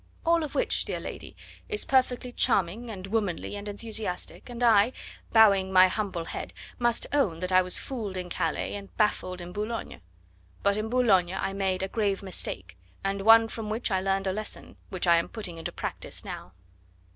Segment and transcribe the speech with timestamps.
[0.25, 1.35] All of which, dear lady,
[1.69, 4.93] is perfectly charming and womanly and enthusiastic, and I,
[5.31, 9.51] bowing my humble head, must own that I was fooled in Calais and baffled in
[9.51, 10.01] Boulogne.
[10.63, 14.33] But in Boulogne I made a grave mistake, and one from which I learned a
[14.33, 16.53] lesson, which I am putting into practice now."